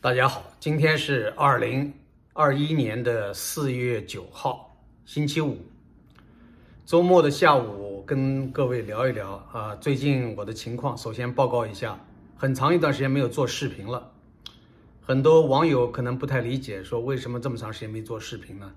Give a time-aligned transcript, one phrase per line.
[0.00, 1.92] 大家好，今天是二零
[2.32, 5.58] 二一年的四月九号，星期五。
[6.86, 10.96] 周末的下午，跟各位聊一聊啊，最近我的情况。
[10.96, 11.98] 首先报告一下，
[12.36, 14.12] 很长一段时间没有做视频了。
[15.00, 18.72] 很多网友可能不太理解，说为什么这么长时间没做视频呢？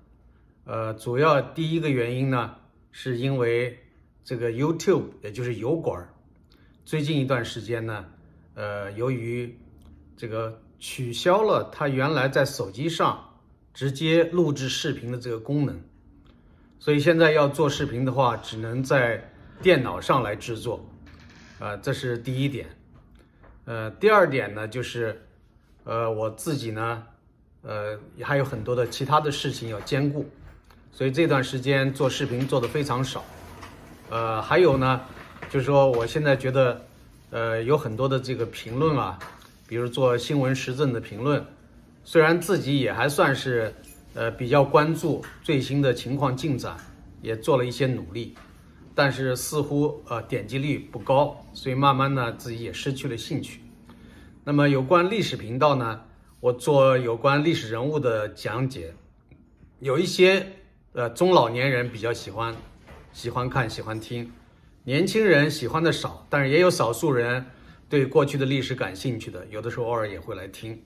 [0.65, 2.55] 呃，主要第一个原因呢，
[2.91, 3.77] 是因为
[4.23, 6.11] 这个 YouTube，也就是油管，
[6.83, 8.05] 最近一段时间呢，
[8.55, 9.55] 呃，由于
[10.17, 10.59] 这个。
[10.81, 13.23] 取消了它原来在手机上
[13.71, 15.79] 直接录制视频的这个功能，
[16.79, 19.23] 所以现在要做视频的话，只能在
[19.61, 20.83] 电脑上来制作，
[21.59, 22.67] 啊，这是第一点。
[23.65, 25.21] 呃，第二点呢，就是，
[25.83, 27.03] 呃，我自己呢，
[27.61, 30.27] 呃，还有很多的其他的事情要兼顾，
[30.91, 33.23] 所以这段时间做视频做的非常少。
[34.09, 34.99] 呃，还有呢，
[35.51, 36.81] 就是说我现在觉得，
[37.29, 39.19] 呃，有很多的这个评论啊。
[39.71, 41.41] 比如做新闻时政的评论，
[42.03, 43.73] 虽然自己也还算是，
[44.13, 46.75] 呃，比较关注最新的情况进展，
[47.21, 48.35] 也做了一些努力，
[48.93, 53.61] 但是似乎呃点击率不高，所以慢慢呢自己也失去了兴趣。
[54.43, 56.01] 那么有关历史频道呢，
[56.41, 58.93] 我做有关历史人物的讲解，
[59.79, 60.47] 有一些
[60.91, 62.53] 呃中老年人比较喜欢，
[63.13, 64.29] 喜欢看喜欢听，
[64.83, 67.45] 年轻人喜欢的少，但是也有少数人。
[67.91, 70.81] 对过去的历史感兴趣的，有的时候偶尔也会来听，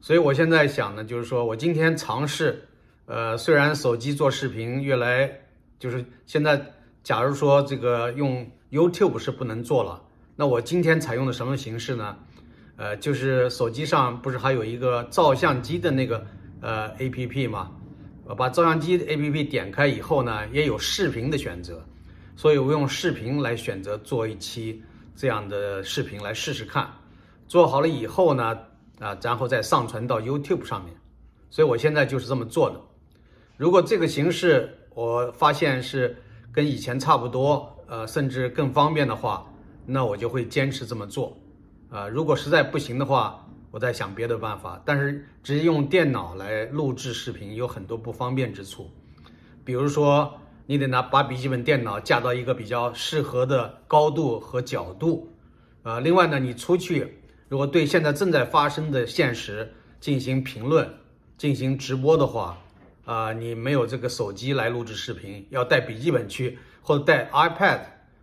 [0.00, 2.66] 所以我现在想呢，就是说我今天尝试，
[3.04, 5.30] 呃，虽然手机做视频越来，
[5.78, 6.58] 就是现在，
[7.02, 10.02] 假如说这个用 YouTube 是不能做了，
[10.34, 12.16] 那我今天采用的什么形式呢？
[12.76, 16.26] 呃，就是手机上不是还有一个照相机的那个
[16.62, 17.70] 呃 APP 吗？
[18.24, 21.84] 我把照相机 APP 点开以后呢，也有视频的选择，
[22.34, 24.82] 所以我用视频来选择做一期。
[25.16, 26.90] 这样的视频来试试看，
[27.46, 28.58] 做好了以后呢，
[28.98, 30.94] 啊，然后再上传到 YouTube 上面。
[31.50, 32.80] 所以我现在就是这么做的。
[33.56, 36.16] 如果这个形式我发现是
[36.52, 39.46] 跟以前差不多，呃，甚至更方便的话，
[39.86, 41.36] 那我就会坚持这么做。
[41.90, 44.82] 呃，如果实在不行的话，我再想别的办法。
[44.84, 48.90] 但是直接用电脑来录制视频有很多不方便之处，
[49.64, 50.34] 比如说。
[50.66, 55.30] 你得拿把笔记本电脑架到一个比较适合的高度和角度，
[55.82, 57.18] 啊，另外呢，你出去
[57.50, 60.88] 如果对现在正在发生的现实进行评论、
[61.36, 62.58] 进行直播的话，
[63.04, 67.80] 啊，你没有这个手机来录制视频，要带笔记本去或者带 iPad，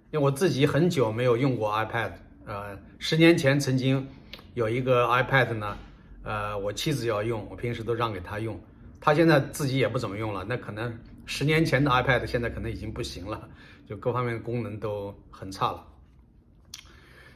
[0.09, 2.11] 因为我自己很久没有用过 iPad，
[2.45, 4.07] 呃，十年前曾经
[4.55, 5.77] 有一个 iPad 呢，
[6.23, 8.59] 呃，我妻子要用，我平时都让给她用，
[8.99, 10.91] 她现在自己也不怎么用了，那可能。
[11.33, 13.47] 十年前的 iPad 现在可能已经不行了，
[13.87, 15.87] 就各方面功能都很差了。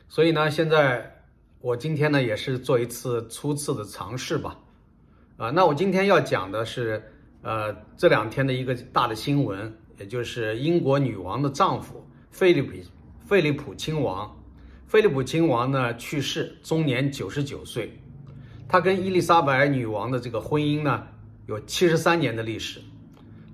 [0.09, 1.23] 所以呢，现在
[1.61, 4.59] 我今天呢也是做一次初次的尝试吧。
[5.37, 7.01] 啊，那我今天要讲的是，
[7.41, 12.73] 呃，这两天的一个大的新闻，也就是英国女王的丈夫菲利普
[13.25, 14.29] 菲利普亲王，
[14.87, 17.97] 菲利普亲王呢去世，终年九十九岁。
[18.67, 21.07] 他跟伊丽莎白女王的这个婚姻呢，
[21.45, 22.81] 有七十三年的历史。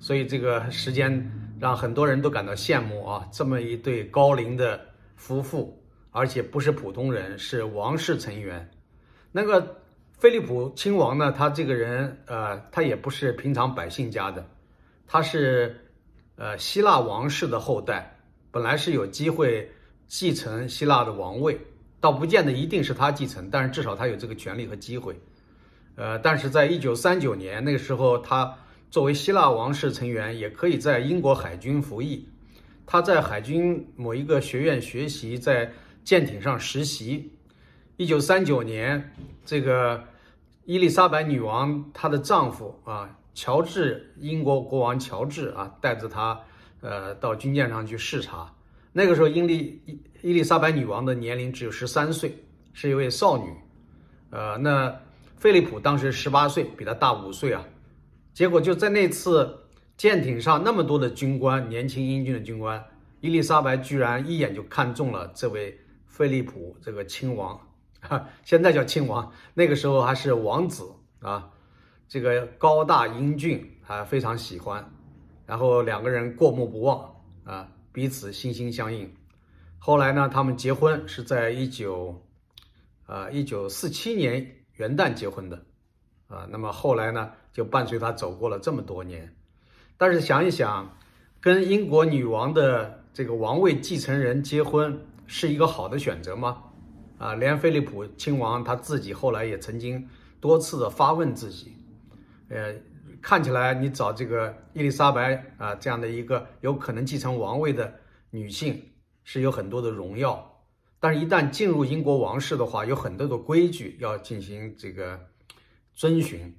[0.01, 3.23] 所以这个时间让很多人都感到羡慕啊！
[3.31, 4.81] 这么一对高龄的
[5.16, 5.79] 夫妇，
[6.09, 8.67] 而且不是普通人，是王室成员。
[9.31, 9.79] 那个
[10.17, 14.44] 菲利普亲王呢，他这个人呃，他也不是平常百姓家的，
[15.06, 15.79] 他是
[16.35, 18.17] 呃希腊王室的后代，
[18.50, 19.72] 本来是有机会
[20.07, 21.56] 继承希腊的王位，
[22.00, 25.16] 倒不见得一定是他继承，但是至少他有这个权利和机会。
[25.95, 28.51] 呃，但是在一九三九年那个时候，他。
[28.91, 32.28] 作为希腊王室成员，也可以在英国海军服役。
[32.85, 35.72] 他在海军某一个学院学习，在
[36.03, 37.31] 舰艇上实习。
[37.96, 39.13] 一九三九年，
[39.46, 40.03] 这个
[40.66, 46.38] 伊丽莎白女王她的丈夫啊，乔治英国国王乔治啊，带着她
[46.81, 48.53] 呃到军舰上去视察。
[48.91, 53.53] 那个时候，英丽伊伊丽莎白女王的年龄只有十三岁，是一位少女。
[54.31, 54.93] 呃，那
[55.38, 57.64] 菲利普当时十八岁，比她大五岁啊。
[58.33, 59.66] 结果就在那次
[59.97, 62.83] 舰艇上，那么多的军官，年轻英俊的军官，
[63.19, 67.59] 伊丽莎白居然一眼就看中了这位菲利普这个亲王，
[67.99, 70.89] 哈， 现在叫亲王，那个时候还是王子
[71.19, 71.51] 啊，
[72.07, 74.89] 这个高大英俊，还非常喜欢，
[75.45, 77.13] 然后两个人过目不忘
[77.43, 79.13] 啊，彼此心心相印。
[79.78, 82.23] 后来呢，他们结婚是在一九，
[83.05, 85.66] 啊，一九四七年元旦结婚的。
[86.31, 89.35] 啊，那么后来呢，就伴随他走过了这么多年。
[89.97, 90.97] 但是想一想，
[91.41, 94.97] 跟英国女王的这个王位继承人结婚
[95.28, 96.63] 是一个好的选择吗？
[97.17, 100.07] 啊，连菲利普亲王他自己后来也曾经
[100.39, 101.75] 多次的发问自己，
[102.49, 102.73] 呃，
[103.22, 107.93] 看起来你找这个伊丽莎白啊这样的一个有可能继承王位的
[108.31, 108.81] 女性
[109.23, 110.63] 是有很多的荣耀，
[110.99, 115.19] 但是，一旦进入英国王室的话，有很多的规矩要进行这个
[116.02, 116.52] 遵循。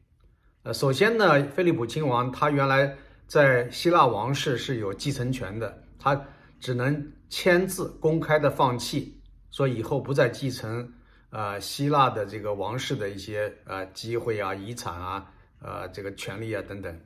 [0.63, 2.97] 呃，首先呢，菲利普亲王他原来
[3.27, 6.25] 在希腊王室是有继承权的，他
[6.61, 10.89] 只能签字公开的放弃，说以后不再继承。
[11.31, 15.27] 呃，希腊的这个王室的一些呃机会啊、遗产啊、
[15.61, 17.01] 呃这个权利啊等等，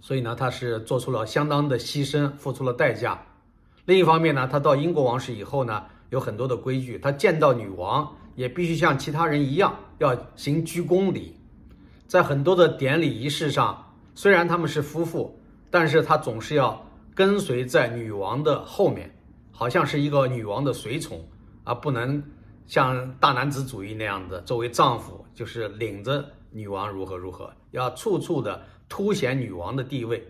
[0.00, 3.20] 所以呢，他是做出了相当的牺牲，付出了代价。
[3.86, 11.36] 另一方面呢，他到英国王室以后呢，有很多的规矩，他见到女王也必须像其他人一样要行鞠躬礼，
[12.06, 15.38] 在很多的典礼仪式上，虽然他们是夫妇，
[15.70, 16.84] 但是他总是要
[17.14, 19.14] 跟随在女王的后面，
[19.50, 21.22] 好像是一个女王的随从，
[21.64, 22.22] 而不能。
[22.64, 30.26] 像大男子主义那样的，作为丈夫就是领着女王如何如何，要处处的凸显女王的地位，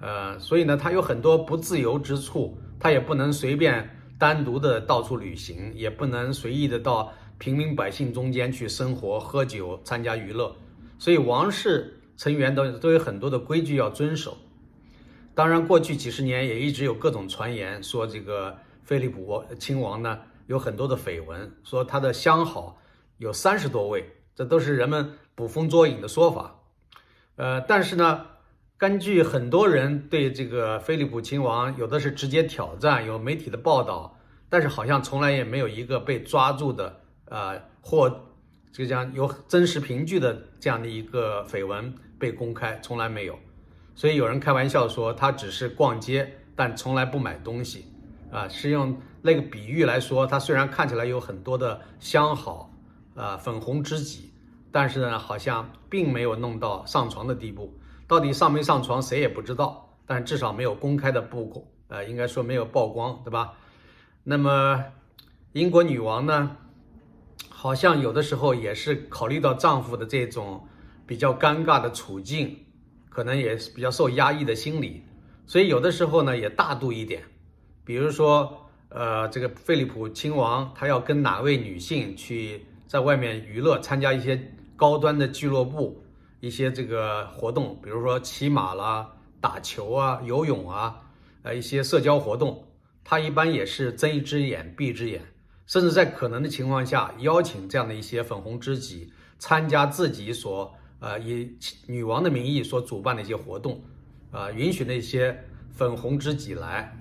[0.00, 10.56] 呃，所以呢，他有很多不自由之处，他也不能随便单独的到处旅行，也不能随意的到平民百姓中间去生活、喝酒、参加娱乐，
[10.98, 14.36] 所以王室成员都都有很多的规矩要遵守。
[15.34, 20.18] 当然，过去几十年也一直有各种传言说这个菲利普亲王呢。
[20.46, 22.78] 有很多的绯闻，说他的相好
[23.18, 26.60] 有三十多位，这都是人们捕风捉影的说法。
[27.34, 28.26] 呃，但是呢，
[28.78, 34.18] 根据很多人对这个菲利普亲王，有的是直接挑战，有媒体的报道，
[34.50, 38.24] 但是好像从来也没有一个被抓住的，呃，或
[38.70, 43.38] 就讲有真实凭据的这样的一个绯闻被公开，从来没有。
[43.94, 47.86] 所以有人开玩笑说，他只是逛街，但从来不买东西。
[48.30, 52.70] 啊，是用那个比喻来说，他虽然看起来有很多的相好，
[53.14, 54.34] 啊，粉红知己，
[54.70, 57.72] 但是呢，好像并没有弄到上床的地步。
[58.06, 59.82] 到底上没上床，谁也不知道。
[60.08, 63.54] 但至少没有公开的曝光，呃，应该说没有曝光，对吧？
[64.22, 64.84] 那么，
[65.52, 66.56] 英国女王呢，
[67.48, 70.64] 好像有的时候也是考虑到丈夫的这种
[71.06, 72.56] 比较尴尬的处境，
[73.08, 75.02] 可能也是比较受压抑的心理，
[75.44, 77.24] 所以有的时候呢，也大度一点。
[77.84, 86.00] 比如说，呃，这个菲利普亲王他要跟哪位女性去在外面娱乐，参加一些高端的俱乐部，
[86.40, 89.10] 一些这个活动，比如说骑马啦、
[89.40, 91.00] 打球啊、游泳啊，
[91.42, 92.64] 呃，一些社交活动，
[93.02, 95.22] 他一般也是睁一只眼闭一只眼，
[95.66, 101.56] 甚至在可能的情况下邀请这样的一些粉红知己参加自己所呃以
[101.86, 103.82] 女王的名义所主办的一些活动，
[104.30, 106.96] 啊，允许那些粉红知己来。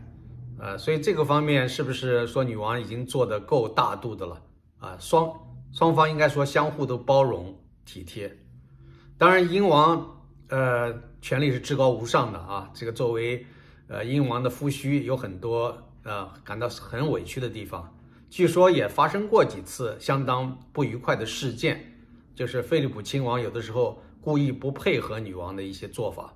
[0.58, 4.42] 呃，所以这个方面是不是说女王已经做得够大度的了
[4.80, 4.98] 啊？
[4.98, 5.30] 双
[5.74, 7.54] 双方应该说相互都包容
[7.84, 8.34] 体贴。
[9.18, 12.70] 当然，英王呃权力是至高无上的啊。
[12.74, 13.46] 这个作为
[13.88, 17.96] 呃英王的夫婿，有很多呃感到很委屈的地方。
[18.30, 21.98] 据说也发生过几次相当不愉快的事件，
[22.36, 26.34] 就是菲利普亲王有的时候故意不配合女王的一些做法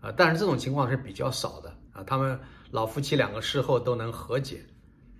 [0.00, 0.12] 啊。
[0.16, 2.38] 但是这种情况是比较少的啊，他们。
[2.72, 4.64] 老夫妻两个事后都能和解，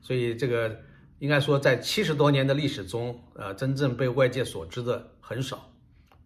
[0.00, 0.74] 所以这个
[1.18, 5.70] 应该说在七十多年的历史中，呃，真正被外界所知的很少。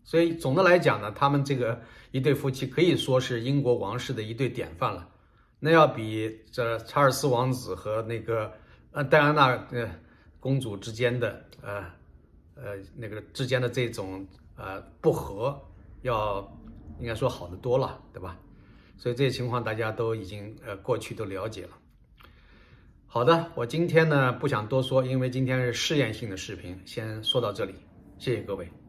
[0.07, 1.79] 所以总的来讲呢，他们这个
[2.13, 5.07] 一对夫妻可以说是英国王室的一对典范了。
[5.59, 8.53] 那要比这查尔斯王子和那个
[8.93, 9.91] 呃戴安娜呃
[10.39, 11.85] 公主之间的呃
[12.55, 15.61] 呃那个之间的这种呃不和，
[16.03, 16.41] 要
[17.01, 18.39] 应该说好的多了，对吧？
[18.97, 21.71] 所以这些情况大家都已经呃过去都了解了。
[23.07, 27.75] 好的，我今天呢不想多说，因为今天是试验性的视频，先说到这里，
[28.19, 28.86] 谢谢各位。